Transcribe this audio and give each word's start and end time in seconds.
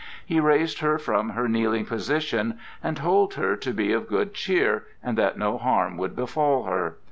He 0.25 0.39
raised 0.39 0.79
her 0.79 0.97
from 0.97 1.29
her 1.29 1.47
kneeling 1.47 1.85
position 1.85 2.57
and 2.81 2.97
told 2.97 3.35
her 3.35 3.55
to 3.57 3.71
be 3.71 3.93
of 3.93 4.07
good 4.07 4.33
cheer, 4.33 4.85
and 5.03 5.15
that 5.15 5.37
no 5.37 5.59
harm 5.59 5.95
would 5.97 6.15
befall 6.15 6.63
her. 6.63 6.97